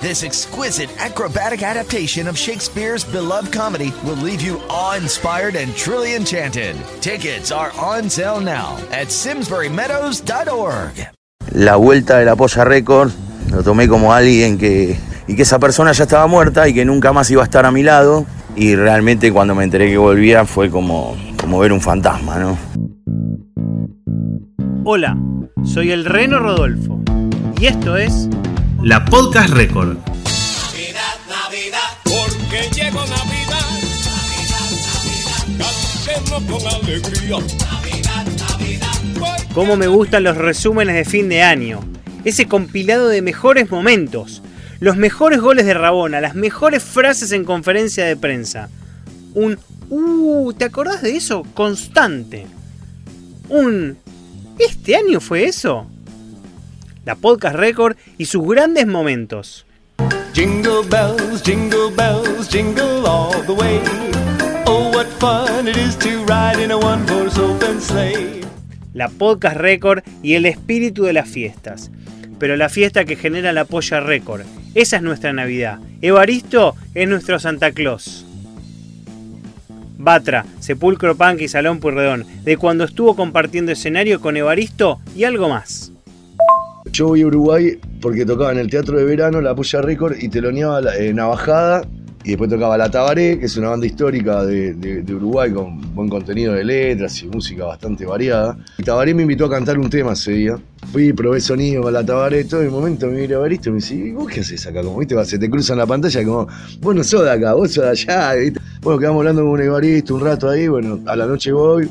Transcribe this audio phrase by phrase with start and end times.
[0.00, 6.14] this exquisite acrobatic adaptation of Shakespeare's beloved comedy will leave you awe inspired and truly
[6.14, 6.76] enchanted.
[7.00, 11.08] Tickets are on sale now at SimsburyMeadows.org.
[11.52, 13.10] La vuelta de la Polla Record
[13.50, 14.98] lo tomé como alguien que.
[15.30, 17.70] y que esa persona ya estaba muerta y que nunca más iba a estar a
[17.70, 18.26] mi lado.
[18.56, 22.58] Y realmente cuando me enteré que volvía fue como, como ver un fantasma, ¿no?
[24.82, 25.16] Hola,
[25.62, 27.00] soy el Reno Rodolfo
[27.60, 28.28] y esto es
[28.82, 29.98] la Podcast Record.
[29.98, 33.66] Navidad, Navidad, porque llegó Navidad.
[34.06, 37.36] Navidad, Navidad, cantemos con alegría.
[37.58, 39.38] Navidad, Navidad.
[39.54, 41.80] Cómo me gustan los resúmenes de fin de año.
[42.24, 44.42] Ese compilado de mejores momentos.
[44.80, 48.70] Los mejores goles de Rabona, las mejores frases en conferencia de prensa.
[49.34, 49.58] Un
[49.90, 51.42] uh, ¿te acordás de eso?
[51.52, 52.46] Constante.
[53.50, 53.98] Un
[54.58, 55.86] ¿Este año fue eso?
[57.10, 59.66] La podcast record y sus grandes momentos.
[60.32, 63.80] Jingle bells, jingle bells, jingle all the way.
[64.64, 68.42] Oh, what fun it is to ride in a one-horse open sleigh.
[68.94, 71.90] La podcast record y el espíritu de las fiestas.
[72.38, 74.42] Pero la fiesta que genera la polla récord.
[74.76, 75.80] Esa es nuestra Navidad.
[76.02, 78.24] Evaristo es nuestro Santa Claus.
[79.98, 85.48] Batra, Sepulcro Punk y Salón Purredón, de cuando estuvo compartiendo escenario con Evaristo y algo
[85.48, 85.89] más.
[86.92, 90.28] Yo voy a Uruguay porque tocaba en el Teatro de Verano, la Polla Record, y
[90.28, 91.82] teloneaba la- eh, Navajada,
[92.24, 96.52] y después tocaba La Tabaré, que es una banda histórica de, Uruguay con buen contenido
[96.54, 98.56] de letras y música bastante variada.
[98.78, 100.56] Y Tabaré me invitó a cantar un tema ese día.
[100.92, 103.94] Fui, probé sonido con La Tabaré, todo el momento me mira Evaristo y me dice,
[103.94, 104.82] ¿y vos qué haces acá?
[104.82, 106.46] Como, viste, se te cruza en la pantalla como,
[106.80, 108.60] vos no sos de acá, vos sos de allá, ¿viste?
[108.82, 111.88] Bueno, quedamos hablando con Evaristo un rato ahí, bueno, a la noche voy,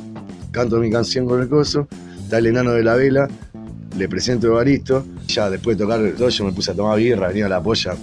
[0.51, 1.87] canto mi canción con el coso,
[2.23, 3.27] está el enano de la vela,
[3.99, 5.05] le presento a Evaristo.
[5.27, 7.93] Ya después de tocar todo, yo me puse a tomar birra, venía a la polla.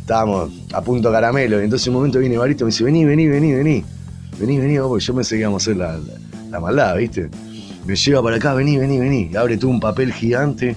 [0.00, 1.60] Estábamos a punto caramelo.
[1.60, 3.84] Y entonces en un momento viene Evaristo y me dice, vení, vení, vení, vení.
[4.38, 5.98] Vení, vení, vos, porque yo pensé que íbamos a hacer la,
[6.50, 7.28] la- maldad, ¿viste?
[7.86, 9.30] Me lleva para acá, vení, vení, vení.
[9.36, 10.76] Abre tú un papel gigante.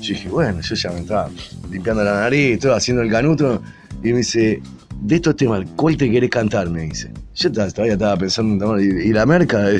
[0.00, 1.28] Yo dije, bueno, yo ya me estaba
[1.70, 3.62] limpiando la nariz, todo haciendo el canuto.
[4.02, 4.60] Y me dice,
[5.00, 6.68] de estos temas, ¿cuál te querés cantar?
[6.70, 7.10] Me dice.
[7.34, 8.80] Yo todavía estaba pensando en tomar.
[8.80, 9.66] ¿Y, y la merca?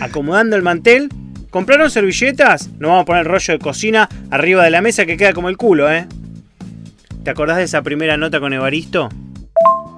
[0.00, 1.08] Acomodando el mantel,
[1.52, 2.70] ¿compraron servilletas?
[2.80, 5.48] No vamos a poner el rollo de cocina arriba de la mesa que queda como
[5.50, 6.08] el culo, ¿eh?
[7.22, 9.08] ¿Te acordás de esa primera nota con Evaristo?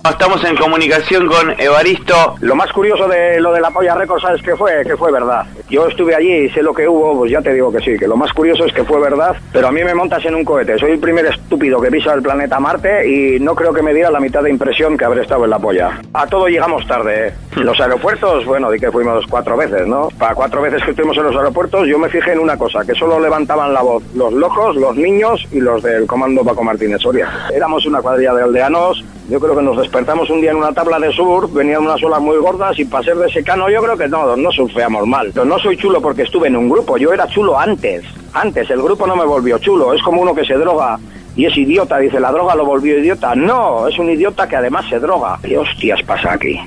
[0.07, 2.37] Estamos en comunicación con Evaristo.
[2.43, 4.85] Lo más curioso de lo de la polla récord, ¿sabes qué fue?
[4.85, 5.47] Que fue verdad.
[5.71, 8.07] Yo estuve allí y sé lo que hubo, pues ya te digo que sí, que
[8.07, 10.79] lo más curioso es que fue verdad, pero a mí me montas en un cohete.
[10.79, 14.11] Soy el primer estúpido que pisa el planeta Marte y no creo que me diera
[14.11, 15.99] la mitad de impresión que haber estado en la polla.
[16.13, 17.35] A todo llegamos tarde, ¿eh?
[17.57, 20.09] Los aeropuertos, bueno, di que fuimos cuatro veces, ¿no?
[20.19, 22.95] Para cuatro veces que estuvimos en los aeropuertos, yo me fijé en una cosa, que
[22.95, 27.31] solo levantaban la voz los locos, los niños y los del comando Paco Martínez Soria.
[27.55, 30.99] Éramos una cuadrilla de aldeanos, yo creo que nos despertamos un día en una tabla
[30.99, 34.09] de surf, venían unas olas muy gordas y para ser de secano yo creo que
[34.09, 35.31] no, no surfeamos mal.
[35.33, 38.05] Pero no soy chulo porque estuve en un grupo, yo era chulo antes.
[38.33, 40.99] Antes, el grupo no me volvió chulo, es como uno que se droga
[41.37, 43.35] y es idiota, dice, la droga lo volvió idiota.
[43.35, 45.39] No, es un idiota que además se droga.
[45.43, 46.61] ¿Qué hostias pasa aquí?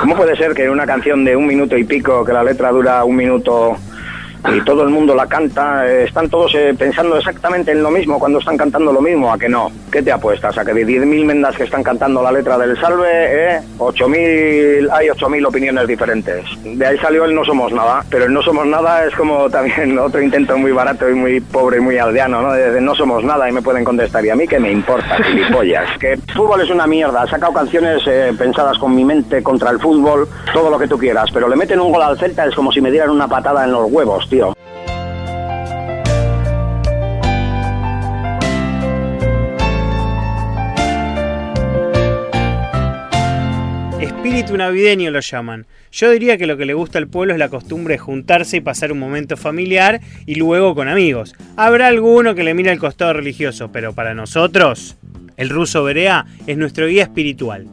[0.00, 2.70] ¿Cómo puede ser que en una canción de un minuto y pico, que la letra
[2.70, 3.76] dura un minuto
[4.54, 8.18] y todo el mundo la canta, eh, están todos eh, pensando exactamente en lo mismo
[8.18, 9.32] cuando están cantando lo mismo?
[9.32, 9.70] ¿A que no?
[9.90, 10.56] ¿Qué te apuestas?
[10.58, 15.08] ¿A que de 10.000 mendas que están cantando la letra del salve, eh, 8.000, hay
[15.08, 16.44] 8.000 opiniones diferentes?
[16.64, 19.98] De ahí salió el no somos nada, pero el no somos nada es como también
[19.98, 22.52] otro intento muy barato y muy pobre y muy aldeano, ¿no?
[22.52, 25.98] De, no somos nada y me pueden contestar, ¿y a mí qué me importa, gilipollas?
[25.98, 29.80] Que fútbol es una mierda, ha sacado canciones eh, pensadas con mi mente contra el
[29.80, 32.70] fútbol, todo lo que tú quieras, pero le meten un gol al Celta es como
[32.72, 34.35] si me dieran una patada en los huevos, tío.
[44.00, 45.66] Espíritu navideño lo llaman.
[45.92, 48.60] Yo diría que lo que le gusta al pueblo es la costumbre de juntarse y
[48.60, 51.34] pasar un momento familiar y luego con amigos.
[51.56, 54.96] Habrá alguno que le mira el costado religioso, pero para nosotros,
[55.36, 57.66] el ruso Berea es nuestro guía espiritual.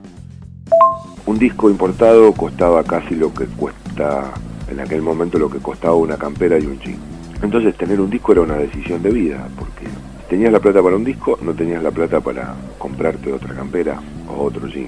[1.25, 4.31] Un disco importado costaba casi lo que cuesta
[4.69, 6.97] en aquel momento lo que costaba una campera y un jean.
[7.41, 9.85] Entonces tener un disco era una decisión de vida, porque
[10.29, 13.99] tenías la plata para un disco, no tenías la plata para comprarte otra campera
[14.29, 14.87] o otro jean.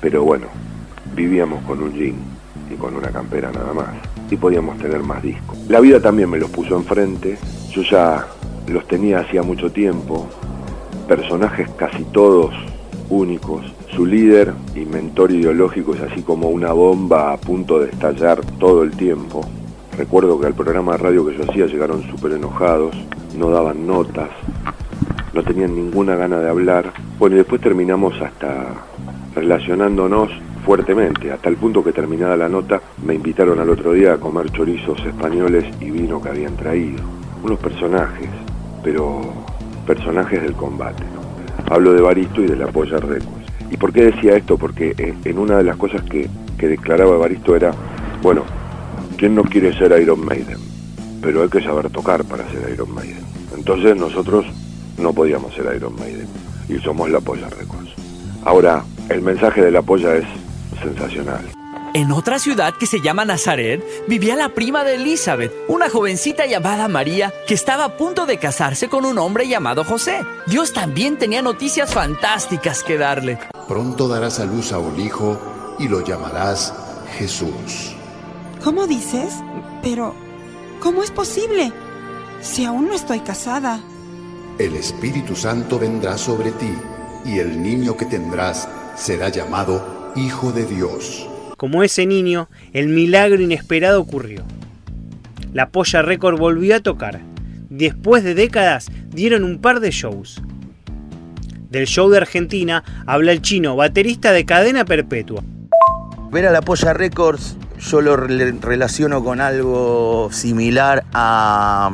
[0.00, 0.46] Pero bueno,
[1.14, 2.14] vivíamos con un jean
[2.70, 3.88] y con una campera nada más.
[4.28, 5.56] y podíamos tener más discos.
[5.68, 7.38] La vida también me los puso enfrente,
[7.70, 8.26] yo ya
[8.66, 10.26] los tenía hacía mucho tiempo,
[11.06, 12.52] personajes casi todos
[13.08, 13.64] únicos.
[13.94, 18.82] Su líder y mentor ideológico es así como una bomba a punto de estallar todo
[18.82, 19.42] el tiempo.
[19.96, 22.94] Recuerdo que al programa de radio que yo hacía llegaron súper enojados,
[23.38, 24.28] no daban notas,
[25.32, 26.92] no tenían ninguna gana de hablar.
[27.18, 28.74] Bueno, y después terminamos hasta
[29.34, 30.30] relacionándonos
[30.64, 34.50] fuertemente, hasta el punto que terminada la nota me invitaron al otro día a comer
[34.50, 37.02] chorizos españoles y vino que habían traído.
[37.42, 38.28] Unos personajes,
[38.82, 39.20] pero
[39.86, 41.04] personajes del combate.
[41.70, 43.35] Hablo de Baristo y de la Polla Records.
[43.70, 44.56] ¿Y por qué decía esto?
[44.56, 46.28] Porque en una de las cosas que,
[46.58, 47.72] que declaraba Baristo era,
[48.22, 48.44] bueno,
[49.16, 50.58] ¿quién no quiere ser Iron Maiden?
[51.20, 53.24] Pero hay que saber tocar para ser Iron Maiden.
[53.56, 54.46] Entonces nosotros
[54.98, 56.28] no podíamos ser Iron Maiden
[56.68, 57.92] y somos la Polla Records.
[58.44, 60.26] Ahora, el mensaje de la Polla es
[60.82, 61.44] sensacional.
[61.94, 66.88] En otra ciudad que se llama Nazaret vivía la prima de Elizabeth, una jovencita llamada
[66.88, 70.20] María que estaba a punto de casarse con un hombre llamado José.
[70.46, 73.38] Dios también tenía noticias fantásticas que darle.
[73.68, 76.72] Pronto darás a luz a un hijo y lo llamarás
[77.18, 77.94] Jesús.
[78.62, 79.34] ¿Cómo dices?
[79.82, 80.14] Pero,
[80.80, 81.72] ¿cómo es posible?
[82.40, 83.80] Si aún no estoy casada.
[84.58, 86.72] El Espíritu Santo vendrá sobre ti
[87.24, 91.28] y el niño que tendrás será llamado Hijo de Dios.
[91.56, 94.44] Como ese niño, el milagro inesperado ocurrió.
[95.52, 97.20] La Polla Record volvió a tocar.
[97.68, 100.40] Después de décadas dieron un par de shows.
[101.76, 105.42] Del show de Argentina habla el chino, baterista de cadena perpetua.
[106.30, 111.90] Ver a la Polla Records yo lo relaciono con algo similar a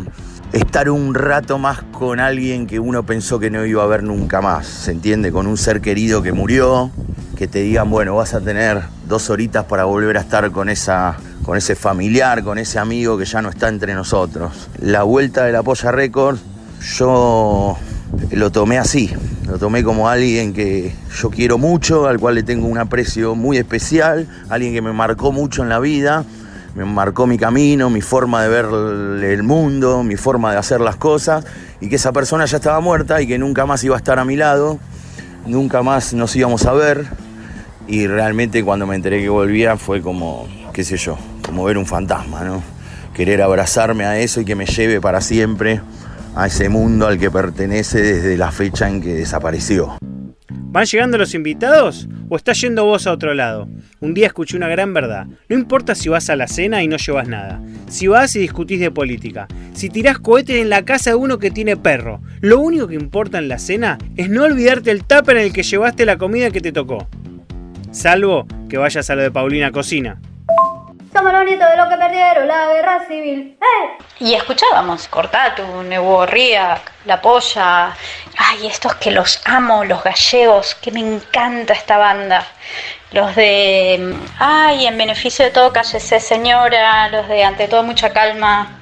[0.52, 4.40] estar un rato más con alguien que uno pensó que no iba a ver nunca
[4.40, 5.32] más, ¿se entiende?
[5.32, 6.92] Con un ser querido que murió,
[7.36, 11.16] que te digan, bueno, vas a tener dos horitas para volver a estar con, esa,
[11.42, 14.68] con ese familiar, con ese amigo que ya no está entre nosotros.
[14.78, 16.38] La vuelta de la Polla Record,
[16.98, 17.76] yo
[18.30, 19.10] lo tomé así,
[19.46, 23.56] lo tomé como alguien que yo quiero mucho, al cual le tengo un aprecio muy
[23.56, 26.24] especial, alguien que me marcó mucho en la vida,
[26.74, 28.66] me marcó mi camino, mi forma de ver
[29.24, 31.44] el mundo, mi forma de hacer las cosas,
[31.80, 34.24] y que esa persona ya estaba muerta y que nunca más iba a estar a
[34.24, 34.78] mi lado,
[35.46, 37.06] nunca más nos íbamos a ver,
[37.86, 41.86] y realmente cuando me enteré que volvía fue como, qué sé yo, como ver un
[41.86, 42.62] fantasma, ¿no?
[43.12, 45.82] Querer abrazarme a eso y que me lleve para siempre
[46.34, 49.96] a ese mundo al que pertenece desde la fecha en que desapareció.
[50.48, 53.68] ¿Van llegando los invitados o estás yendo vos a otro lado?
[54.00, 55.26] Un día escuché una gran verdad.
[55.50, 57.60] No importa si vas a la cena y no llevas nada.
[57.88, 59.48] Si vas y discutís de política.
[59.74, 62.22] Si tirás cohetes en la casa de uno que tiene perro.
[62.40, 65.62] Lo único que importa en la cena es no olvidarte el tupper en el que
[65.62, 67.06] llevaste la comida que te tocó.
[67.90, 70.22] Salvo que vayas a lo de Paulina Cocina.
[71.12, 73.58] Somos los nietos de los que perdieron la guerra civil.
[73.60, 73.98] ¡Eh!
[74.20, 77.94] Y escuchábamos Cortatu, Neborría, La Polla.
[78.38, 82.46] Ay, estos que los amo, los gallegos, que me encanta esta banda.
[83.10, 84.16] Los de.
[84.38, 87.10] Ay, en beneficio de todo, cállese, señora.
[87.10, 88.80] Los de Ante todo, mucha calma.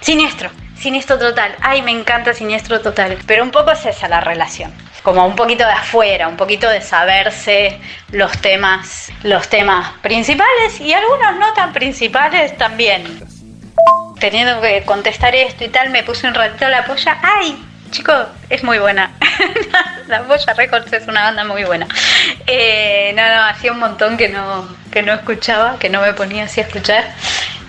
[0.00, 1.54] Siniestro, siniestro total.
[1.60, 3.18] Ay, me encanta siniestro total.
[3.24, 6.82] Pero un poco es esa la relación como un poquito de afuera, un poquito de
[6.82, 7.80] saberse
[8.12, 13.22] los temas, los temas principales y algunos no tan principales también.
[14.20, 17.18] Teniendo que contestar esto y tal, me puse un ratito la polla.
[17.22, 17.64] ¡Ay!
[17.90, 19.12] Chicos, es muy buena.
[20.08, 21.86] la Polla Records es una banda muy buena.
[22.46, 26.60] Eh, nada, hacía un montón que no, que no escuchaba, que no me ponía así
[26.60, 27.04] a escuchar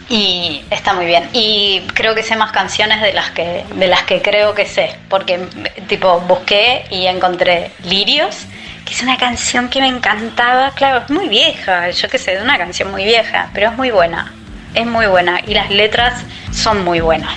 [0.10, 1.30] y está muy bien.
[1.34, 4.96] Y creo que sé más canciones de las que de las que creo que sé
[5.08, 5.40] porque
[5.88, 8.46] tipo busqué y encontré Lirios
[8.86, 10.72] que es una canción que me encantaba.
[10.72, 13.92] Claro es muy vieja yo qué sé de una canción muy vieja pero es muy
[13.92, 14.34] buena
[14.74, 17.36] es muy buena y las letras son muy buenas.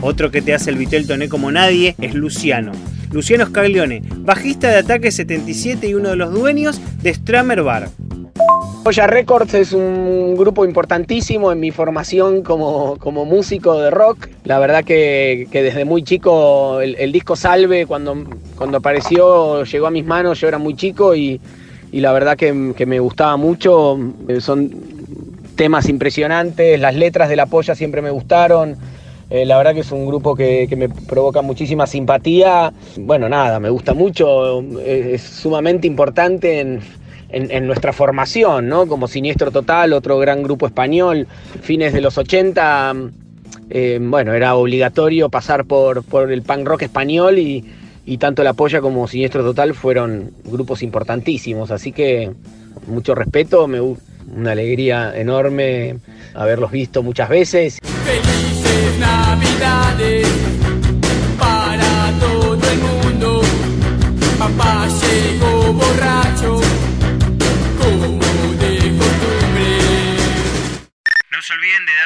[0.00, 2.72] Otro que te hace el Vitel Toné como nadie es Luciano.
[3.10, 7.88] Luciano Scaglione bajista de Ataque 77 y uno de los dueños de Stramer Bar
[8.88, 14.28] Polla Records es un grupo importantísimo en mi formación como, como músico de rock.
[14.44, 18.24] La verdad que, desde muy chico el, disco Salve, cuando,
[18.56, 21.38] cuando apareció, llegó a mis manos, yo era muy chico y,
[21.92, 23.98] y la verdad que, me gustaba mucho.
[24.40, 24.70] Son
[25.54, 28.76] temas impresionantes, las letras de la Polla siempre me gustaron.
[29.28, 32.72] Eh, la verdad que es un grupo que, me provoca muchísima simpatía.
[32.96, 36.80] Bueno, nada, me gusta mucho, es sumamente importante en
[37.30, 38.86] en, nuestra formación, ¿no?
[38.86, 41.26] Como Siniestro Total, otro gran grupo español,
[41.60, 42.94] fines de los 80,
[43.70, 47.64] eh, bueno, era obligatorio pasar por, por el punk rock español y,
[48.06, 52.32] y, tanto La Polla como Siniestro Total fueron grupos importantísimos, así que
[52.86, 55.98] mucho respeto, me, una alegría enorme
[56.34, 57.78] haberlos visto muchas veces.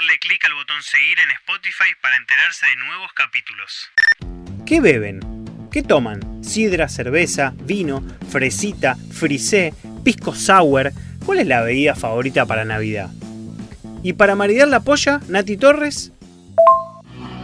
[0.02, 3.90] Darle clic al botón seguir en Spotify para enterarse de nuevos capítulos.
[4.66, 5.21] ¿Qué beben?
[5.71, 6.42] ¿Qué toman?
[6.42, 10.92] Sidra, cerveza, vino, fresita, frisé, pisco sour.
[11.25, 13.11] ¿Cuál es la bebida favorita para Navidad?
[14.02, 16.12] Y para maridar la polla, Nati Torres,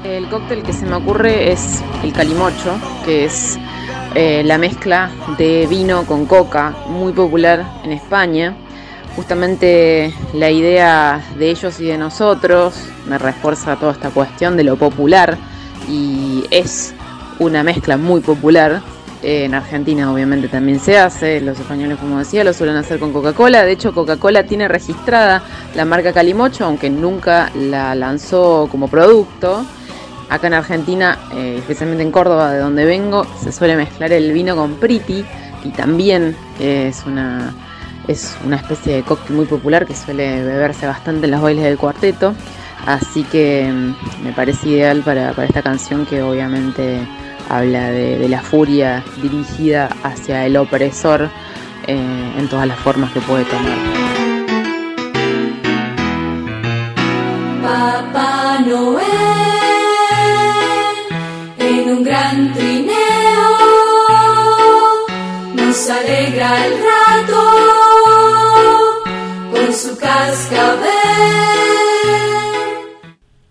[0.04, 3.56] El cóctel que se me ocurre es el calimocho, que es
[4.14, 8.56] eh, la mezcla de vino con coca, muy popular en España.
[9.18, 12.74] Justamente la idea de ellos y de nosotros
[13.08, 15.36] me refuerza toda esta cuestión de lo popular
[15.88, 16.94] y es
[17.40, 18.80] una mezcla muy popular.
[19.24, 23.64] En Argentina obviamente también se hace, los españoles como decía lo suelen hacer con Coca-Cola,
[23.64, 25.42] de hecho Coca-Cola tiene registrada
[25.74, 29.66] la marca Calimocho, aunque nunca la lanzó como producto.
[30.28, 34.54] Acá en Argentina, eh, especialmente en Córdoba, de donde vengo, se suele mezclar el vino
[34.54, 35.24] con priti
[35.64, 37.52] y también es una,
[38.06, 41.78] es una especie de cóctel muy popular que suele beberse bastante en los bailes del
[41.78, 42.34] cuarteto.
[42.86, 47.06] Así que mm, me parece ideal para, para esta canción que obviamente
[47.48, 51.30] habla de, la furia dirigida hacia el opresor
[51.86, 53.78] eh, en todas las formas que puede tomar.
[57.62, 59.04] Papá Noel
[61.58, 62.94] en un gran trineo
[65.54, 67.57] nos alegra el rato
[69.78, 70.88] su cascabel.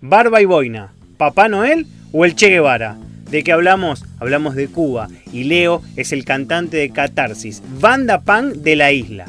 [0.02, 2.98] Barba y Boina, Papá Noel o el Che Guevara.
[3.30, 4.04] ¿De qué hablamos?
[4.20, 9.26] Hablamos de Cuba y Leo es el cantante de Catarsis, banda punk de la isla.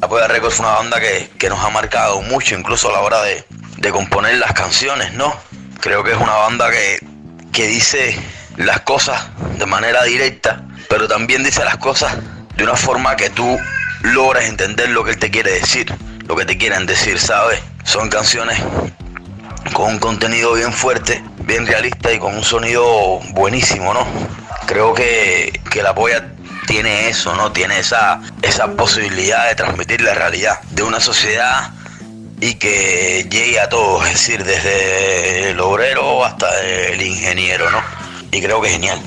[0.00, 3.00] La Polla Records es una banda que, que nos ha marcado mucho, incluso a la
[3.00, 3.44] hora de,
[3.78, 5.34] de componer las canciones, ¿no?
[5.80, 7.04] Creo que es una banda que,
[7.52, 8.16] que dice
[8.56, 9.28] las cosas
[9.58, 12.16] de manera directa, pero también dice las cosas
[12.56, 13.58] de una forma que tú
[14.02, 15.86] logras entender lo que él te quiere decir,
[16.26, 17.60] lo que te quieren decir, ¿sabes?
[17.84, 18.58] Son canciones
[19.72, 24.06] con un contenido bien fuerte, bien realista y con un sonido buenísimo, ¿no?
[24.66, 26.28] Creo que, que la polla
[26.66, 27.52] tiene eso, ¿no?
[27.52, 31.72] Tiene esa, esa posibilidad de transmitir la realidad de una sociedad
[32.40, 37.80] y que llegue a todos, es decir, desde el obrero hasta el ingeniero, ¿no?
[38.30, 39.00] Y creo que es genial.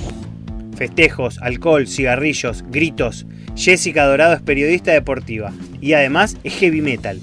[0.76, 3.26] Festejos, alcohol, cigarrillos, gritos.
[3.56, 7.20] Jessica Dorado es periodista deportiva y además es heavy metal.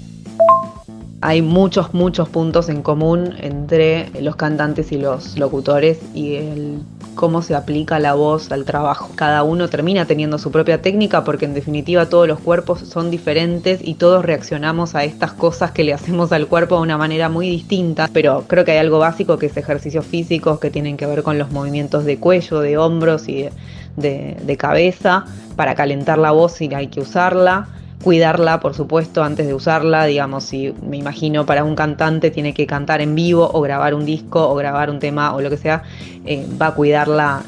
[1.21, 6.79] Hay muchos, muchos puntos en común entre los cantantes y los locutores y el
[7.19, 9.09] cómo se aplica la voz al trabajo.
[9.15, 13.81] Cada uno termina teniendo su propia técnica porque en definitiva todos los cuerpos son diferentes
[13.83, 17.49] y todos reaccionamos a estas cosas que le hacemos al cuerpo de una manera muy
[17.49, 21.21] distinta, pero creo que hay algo básico que es ejercicios físicos que tienen que ver
[21.21, 23.49] con los movimientos de cuello, de hombros y
[23.97, 25.25] de, cabeza.
[25.57, 27.67] Para calentar la voz sí hay que usarla
[28.03, 30.05] cuidarla, por supuesto, antes de usarla.
[30.05, 34.05] Digamos, si me imagino para un cantante tiene que cantar en vivo o grabar un
[34.05, 35.83] disco o grabar un tema o lo que sea,
[36.25, 37.43] eh, va a cuidarla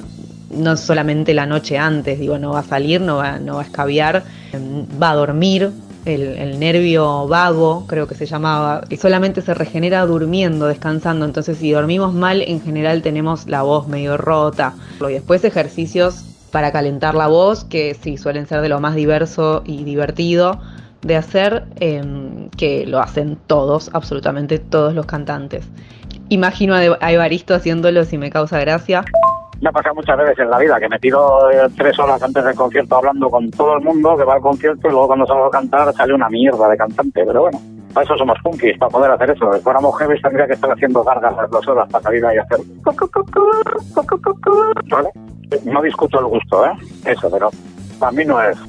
[0.50, 3.65] no solamente la noche antes, digo, no va a salir, no va, no va a
[3.65, 5.72] escabiar, eh, va a dormir.
[6.03, 11.25] El, el nervio vago, creo que se llamaba, y solamente se regenera durmiendo, descansando.
[11.25, 14.74] Entonces, si dormimos mal, en general tenemos la voz medio rota.
[15.00, 19.63] Y después ejercicios para calentar la voz, que sí suelen ser de lo más diverso
[19.65, 20.60] y divertido
[21.01, 25.70] de hacer, eh, que lo hacen todos, absolutamente todos los cantantes.
[26.29, 29.03] Imagino a Evaristo haciéndolo si me causa gracia.
[29.60, 32.43] Me ha pasado muchas veces en la vida que me tiro eh, tres horas antes
[32.43, 35.46] del concierto hablando con todo el mundo que va al concierto y luego cuando salgo
[35.46, 37.60] a cantar sale una mierda de cantante, pero bueno.
[37.93, 39.53] Para eso somos punkis, para poder hacer eso.
[39.53, 42.43] Si fuéramos heavy tendría que estar haciendo gargas las dos horas para salir ahí a
[42.43, 42.60] hacer...
[44.89, 45.10] ¿Vale?
[45.65, 46.71] No discuto el gusto, ¿eh?
[47.05, 47.50] Eso, pero
[48.00, 48.57] para mí no es.
[48.57, 48.67] Los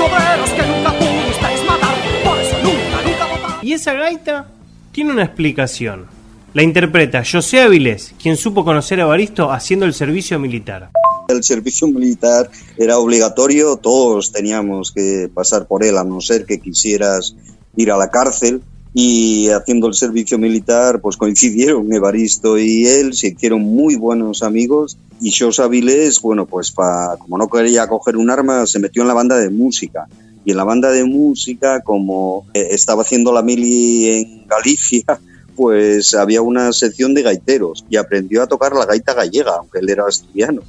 [0.00, 3.58] obreros que nunca pudisteis matar, por eso nunca, nunca votaron.
[3.62, 4.46] Y esa gaita
[4.90, 6.06] tiene una explicación.
[6.52, 10.90] La interpreta José Avilés, quien supo conocer a Evaristo haciendo el servicio militar.
[11.32, 16.60] El servicio militar era obligatorio, todos teníamos que pasar por él, a no ser que
[16.60, 17.34] quisieras
[17.76, 18.62] ir a la cárcel.
[18.94, 24.98] Y haciendo el servicio militar, pues coincidieron Evaristo y él, se hicieron muy buenos amigos.
[25.20, 29.08] Y Jos Avilés, bueno, pues pa, como no quería coger un arma, se metió en
[29.08, 30.08] la banda de música.
[30.44, 35.04] Y en la banda de música, como eh, estaba haciendo la mili en Galicia,
[35.56, 39.88] pues había una sección de gaiteros y aprendió a tocar la gaita gallega, aunque él
[39.88, 40.62] era asturiano.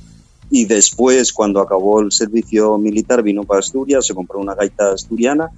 [0.56, 5.50] Y después, cuando acabó el servicio militar, vino para Asturias, se compró una gaita asturiana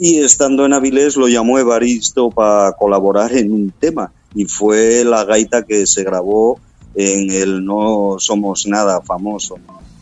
[0.00, 5.22] y estando en Avilés lo llamó Evaristo para colaborar en un tema y fue la
[5.24, 6.58] gaita que se grabó
[6.96, 9.60] en el No Somos Nada famoso.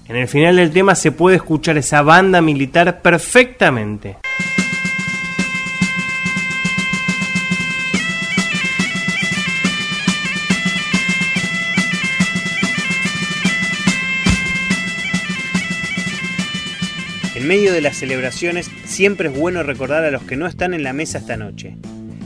[0.09, 4.17] En el final del tema se puede escuchar esa banda militar perfectamente.
[17.51, 20.93] Medio de las celebraciones siempre es bueno recordar a los que no están en la
[20.93, 21.75] mesa esta noche.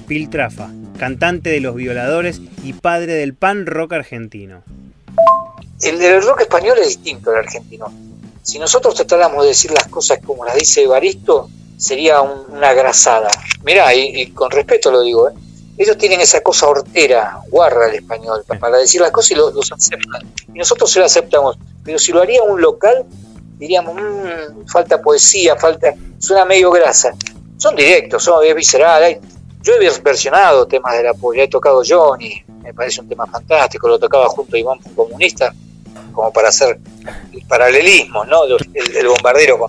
[0.06, 4.62] Piltrafa, cantante de Los Violadores y padre del pan rock argentino.
[5.80, 7.90] El del rock español es distinto al argentino.
[8.42, 13.28] Si nosotros tratáramos de decir las cosas como las dice Evaristo, sería un- una grasada.
[13.64, 15.32] Mirá, y, y con respeto lo digo, ¿eh?
[15.78, 19.50] ellos tienen esa cosa hortera, guarra el español, pa- para decir las cosas y lo-
[19.52, 20.20] los aceptan.
[20.54, 21.56] Y nosotros se lo aceptamos.
[21.82, 23.06] Pero si lo haría un local,
[23.58, 25.94] diríamos, "Mm, falta poesía, falta.
[26.18, 27.12] suena medio grasa.
[27.58, 29.02] Son directos, son, es visceral.
[29.02, 29.18] hay-
[29.62, 33.88] yo he versionado temas de la poesía, he tocado Johnny, me parece un tema fantástico,
[33.88, 35.52] lo tocaba junto a Iván Comunista,
[36.12, 36.78] como para hacer
[37.48, 38.46] paralelismos, ¿no?
[38.46, 39.66] Los- El, el bombardero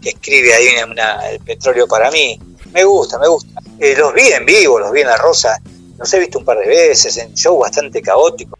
[0.00, 2.38] que escribe ahí una- el petróleo para mí.
[2.72, 3.60] Me gusta, me gusta.
[3.78, 5.58] Eh, los vi en vivo, los vi en La Rosa,
[5.98, 8.53] los he visto un par de veces, en show bastante caótico.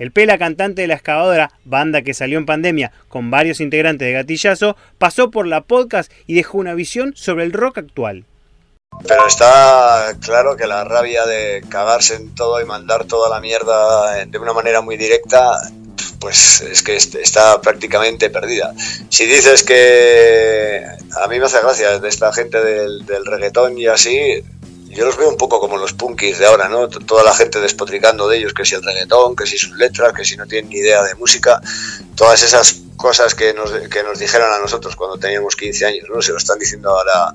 [0.00, 4.12] El Pela, cantante de La Excavadora, banda que salió en pandemia con varios integrantes de
[4.14, 8.24] Gatillazo, pasó por la podcast y dejó una visión sobre el rock actual.
[9.06, 14.24] Pero está claro que la rabia de cagarse en todo y mandar toda la mierda
[14.24, 15.60] de una manera muy directa,
[16.18, 18.72] pues es que est- está prácticamente perdida.
[19.10, 20.82] Si dices que
[21.22, 24.42] a mí me hace gracia de esta gente del, del reggaetón y así,
[24.90, 26.88] yo los veo un poco como los punkis de ahora, ¿no?
[26.88, 30.24] Toda la gente despotricando de ellos, que si el reggaetón, que si sus letras, que
[30.24, 31.60] si no tienen ni idea de música,
[32.16, 36.20] todas esas cosas que nos, que nos dijeron a nosotros cuando teníamos 15 años, ¿no?
[36.20, 37.32] Se lo están diciendo ahora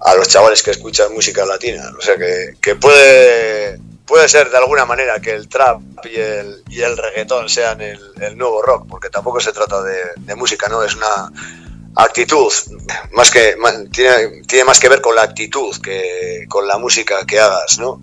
[0.00, 1.90] a los chavales que escuchan música latina.
[1.98, 6.62] O sea que, que puede, puede ser de alguna manera que el trap y el,
[6.68, 10.68] y el reggaetón sean el, el nuevo rock, porque tampoco se trata de, de música,
[10.68, 10.82] ¿no?
[10.82, 11.30] Es una
[11.94, 12.52] actitud,
[13.12, 13.56] más que
[13.92, 18.02] tiene, más que ver con la actitud que con la música que hagas, ¿no?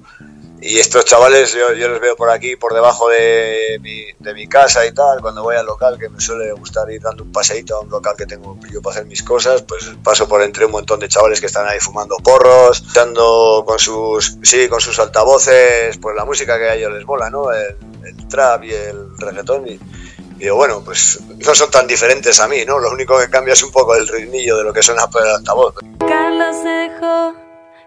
[0.61, 4.85] Y estos chavales yo, los veo por aquí, por debajo de mi, de mi casa
[4.85, 7.79] y tal, cuando voy al local, que me suele gustar ir dando un paseíto a
[7.79, 10.99] un local que tengo yo para hacer mis cosas, pues paso por entre un montón
[10.99, 16.13] de chavales que están ahí fumando porros, echando con sus, sí, con sus altavoces, pues
[16.13, 17.53] la música que a ellos les mola, ¿no?
[17.53, 19.79] El, el trap y el reggaetón y
[20.39, 22.79] digo, bueno, pues no son tan diferentes a mí, ¿no?
[22.79, 25.29] Lo único que cambia es un poco el ritmillo de lo que suena por el
[25.29, 25.75] altavoz.
[25.99, 27.35] Carlos dejó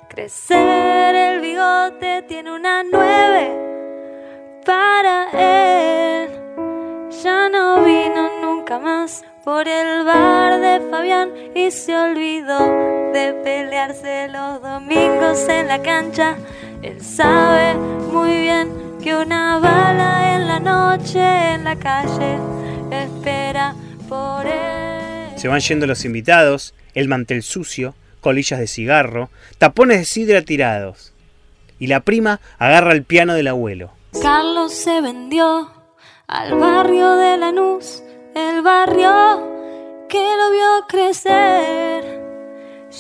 [0.08, 3.50] crecer el bigote, tiene una nueve
[4.64, 6.30] para él.
[7.22, 12.58] Ya no vino nunca más por el bar de Fabián y se olvidó
[13.12, 16.36] de pelearse los domingos en la cancha.
[16.82, 21.20] Él sabe muy bien que una bala en la noche
[21.54, 22.38] en la calle
[22.90, 23.74] espera
[24.08, 25.36] por él.
[25.36, 31.12] Se van yendo los invitados, el mantel sucio, colillas de cigarro, tapones de sidra tirados.
[31.80, 33.90] Y la prima agarra el piano del abuelo.
[34.20, 35.72] Carlos se vendió
[36.28, 38.04] al barrio de Lanús,
[38.36, 42.22] el barrio que lo vio crecer.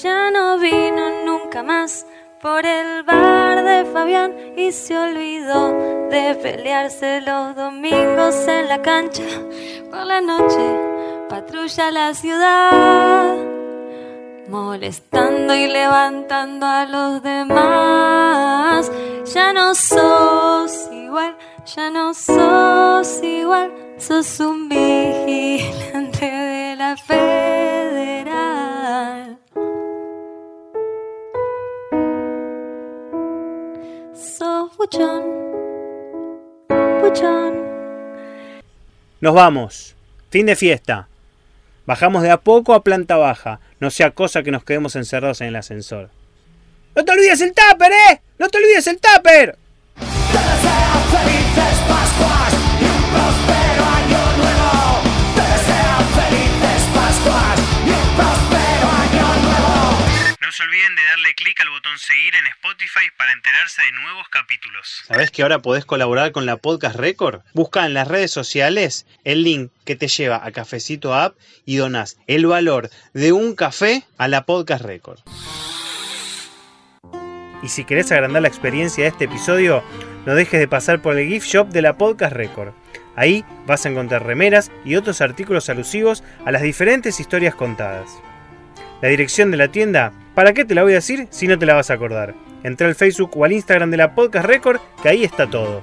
[0.02, 2.06] Ya no vino nunca más
[2.42, 9.22] por el bar de Fabián y se olvidó de pelearse los domingos en la cancha.
[9.88, 10.64] Por la noche
[11.28, 13.36] patrulla la ciudad,
[14.48, 18.90] molestando y levantando a los demás.
[19.32, 21.36] Ya no sos igual,
[21.76, 27.51] ya no sos igual, sos un vigilante de la federal.
[34.92, 35.22] Sos buchón,
[37.00, 37.52] buchón.
[39.22, 39.96] Nos vamos.
[40.28, 41.08] Fin de fiesta.
[41.86, 43.60] Bajamos de a poco a planta baja.
[43.80, 46.10] No sea cosa que nos quedemos encerrados en el ascensor.
[46.94, 48.20] ¡No te olvides el tupper, eh!
[48.38, 49.56] ¡No te olvides el tupper!
[60.52, 64.28] No se olviden de darle clic al botón seguir en Spotify para enterarse de nuevos
[64.28, 65.02] capítulos.
[65.06, 67.40] ¿Sabés que ahora podés colaborar con la Podcast Record?
[67.54, 72.18] Busca en las redes sociales el link que te lleva a Cafecito App y donás
[72.26, 75.20] el valor de un café a la Podcast Record.
[77.62, 79.82] Y si querés agrandar la experiencia de este episodio,
[80.26, 82.74] no dejes de pasar por el gift shop de la Podcast Record.
[83.16, 88.20] Ahí vas a encontrar remeras y otros artículos alusivos a las diferentes historias contadas.
[89.02, 91.66] La dirección de la tienda, ¿para qué te la voy a decir si no te
[91.66, 92.36] la vas a acordar?
[92.62, 95.82] Entra al Facebook o al Instagram de la Podcast Record, que ahí está todo.